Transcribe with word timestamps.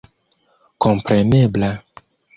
komprenebla 0.81 1.71